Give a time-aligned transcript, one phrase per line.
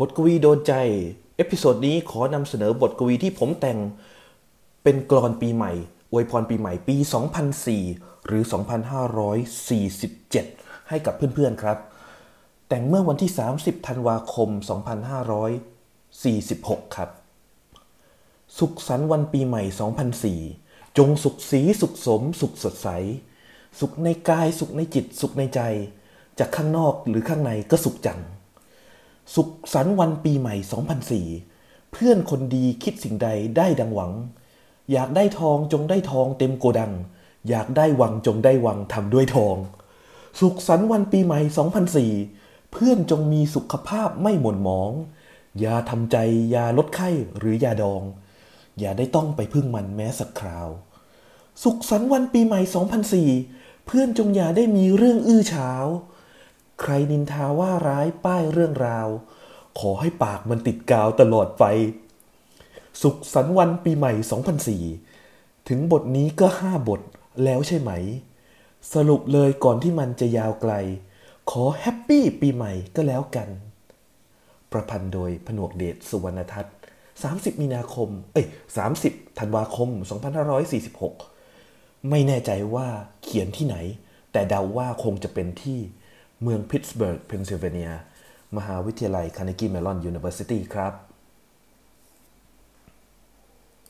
[0.00, 0.72] บทกวีโดนใจ
[1.36, 3.78] episode นี้ขอนำเสนอบทกวีที่ผมแต่ง
[4.82, 5.72] เป็นกลอนปีใหม่
[6.12, 6.96] อวยพรปีใหม่ปี
[7.62, 8.42] 2004 หรือ
[9.70, 11.78] 2547 ให้กับเพื่อนๆครับ
[12.68, 14.48] แต่งเมื่อวันที่ 30 ธันวาคม
[16.12, 17.10] 2546 ครับ
[18.58, 19.62] สุขสันต์วันปีใหม่
[20.30, 22.88] 2004 จงสุขสีสุขสม สุขสดใส
[23.80, 25.60] สุขในกายสุขในจิต สุขในใจ
[26.38, 28.20] จากข้างนอกหรือข้างในก็สุขจัง
[29.34, 30.54] สุขสันต์วันปีใหม่
[31.24, 34.12] 2004 เพื่อนคนดีคิดสิ่งใดได้ดังหวัง
[34.92, 36.92] อยากได้ทองจงได้ทองเต็มโกดัง
[37.48, 39.56] อยากได้วังจงได้วังทำด้วยทอง
[40.40, 41.40] สุขสันต์วันปีใหม่
[42.06, 44.92] 2004 เพื่อนจงมีสุขภาพไม่หม่นหมอง
[45.60, 46.16] อย่าทำใจ
[46.50, 48.02] อย่าลดไข้หรือยาดอง
[48.78, 50.68] อย่าได้ต้องไปพึ่งมันแม้สักคราว
[51.62, 52.60] สุขสันต์วันปีใหม่
[53.24, 55.70] 2004 เพื่อนจงอย่าได้มีเรื่องอื้อเฉา
[56.80, 59.08] ใครนินทาว่าร้ายป้ายเรื่องราว
[59.78, 61.64] ขอให้ปากมันติดกาวตลอดไป
[63.02, 64.12] สุขสันต์วันปีใหม่
[64.90, 67.00] 2004 ถึงบทนี้ก็ห้าบท
[67.44, 67.92] แล้วใช่ไหม
[68.94, 70.72] สรุปเลยก่อนที่มันจะยาวไกล
[71.50, 73.48] ขอแฮปปี้ปีใหม่ก็แล้วกัน
[74.72, 76.74] ประพันธ์โดยผนวกเดชสุวรรณทัศน์
[77.16, 78.46] 30 มีนาคม เอ้ย
[78.92, 79.88] 30 ธันวาคม
[81.24, 82.88] 2546 ไม่แน่ใจว่า
[83.22, 83.76] เขียนที่ไหน
[84.32, 85.78] แต่เดาว่าคงจะเป็นที่
[86.42, 87.90] เมืองพิตต์สเบิร์กเพนซิลเวเนีย
[88.56, 91.05] มหาวิทยาลัย Carnegie Mellon University ครับ